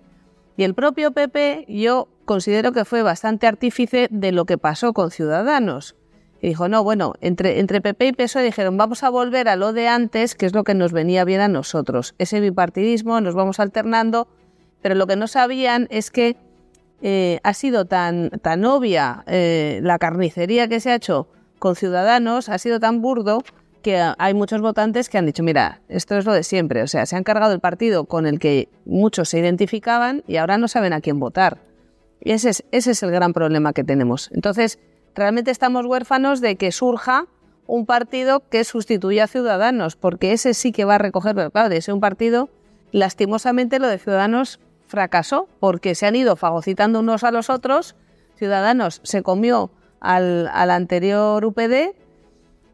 [0.58, 5.12] Y el propio PP yo considero que fue bastante artífice de lo que pasó con
[5.12, 5.95] Ciudadanos
[6.41, 9.73] y dijo, no, bueno, entre, entre PP y PSOE dijeron, vamos a volver a lo
[9.73, 12.13] de antes, que es lo que nos venía bien a nosotros.
[12.17, 14.28] Ese bipartidismo, nos vamos alternando,
[14.82, 16.38] pero lo que no sabían es que
[17.02, 21.28] eh, ha sido tan, tan obvia eh, la carnicería que se ha hecho
[21.60, 23.43] con Ciudadanos, ha sido tan burdo
[23.82, 27.06] que hay muchos votantes que han dicho, mira, esto es lo de siempre, o sea,
[27.06, 30.93] se han cargado el partido con el que muchos se identificaban y ahora no saben
[30.93, 31.60] a quién votar.
[32.19, 34.30] Y ese es, ese es el gran problema que tenemos.
[34.34, 34.80] Entonces,
[35.17, 37.25] realmente estamos huérfanos de que surja
[37.65, 41.69] un partido que sustituya a Ciudadanos, porque ese sí que va a recoger, pero claro,
[41.69, 42.49] de ese un partido,
[42.91, 47.95] lastimosamente lo de Ciudadanos fracasó, porque se han ido fagocitando unos a los otros,
[48.36, 51.95] Ciudadanos se comió al, anterior UPD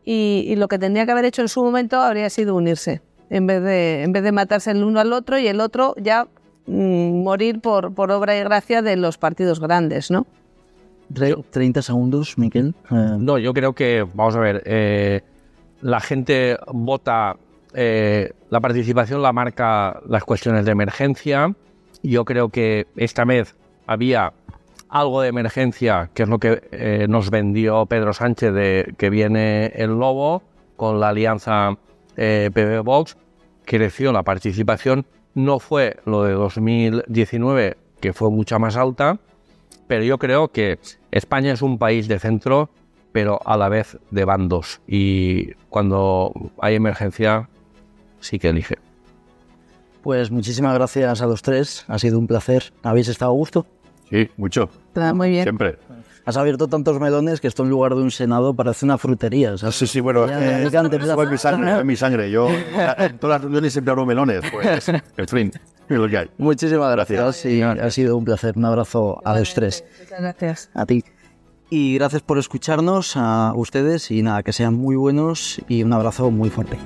[0.06, 3.64] y, lo que tendría que haber hecho en su momento habría sido unirse, en vez
[3.64, 6.28] de, en vez de matarse el uno al otro y el otro ya
[6.68, 10.28] mm, morir por, por obra y gracia de los partidos grandes, ¿no?
[11.50, 12.76] 30 segundos, Miquel.
[12.92, 15.22] Eh, no, yo creo que, vamos a ver, eh,
[15.82, 17.36] la gente vota,
[17.74, 21.54] eh, la participación la marca las cuestiones de emergencia.
[22.02, 23.56] Yo creo que esta vez
[23.88, 24.34] había
[24.90, 29.98] algo de emergencia, que es lo que nos vendió Pedro Sánchez de que viene el
[29.98, 30.44] lobo
[30.76, 31.78] con la alianza
[32.16, 33.18] PB Vox,
[33.66, 39.18] creció la participación, no fue lo de 2019, que fue mucha más alta,
[39.94, 40.80] pero yo creo que
[41.12, 42.72] España es un país de centro,
[43.12, 44.82] pero a la vez de bandos.
[44.88, 47.48] Y cuando hay emergencia,
[48.20, 48.80] sí que elige.
[50.02, 51.86] Pues muchísimas gracias a los tres.
[51.88, 52.74] Ha sido un placer.
[52.82, 53.68] ¿Habéis estado a gusto?
[54.10, 54.68] Sí, mucho.
[54.88, 55.44] Está muy bien.
[55.44, 55.78] Siempre.
[56.26, 59.58] Has abierto tantos melones que esto en lugar de un senado parece una frutería.
[59.58, 59.76] ¿sabes?
[59.76, 60.70] Sí, sí, bueno, Ya, eh,
[61.16, 62.32] fue en mi sangre, en mi sangre.
[62.32, 65.52] Yo en todas las reuniones siempre abro melones, pues, en fin,
[65.90, 66.30] es lo que hay.
[66.38, 68.58] Muchísimas gracias y ha sido un placer.
[68.58, 69.84] Un abrazo a los tres.
[70.00, 70.70] Muchas gracias.
[70.74, 71.04] A ti.
[71.70, 76.30] Y gracias por escucharnos a ustedes y nada, que sean muy buenos y un abrazo
[76.30, 76.78] muy fuerte.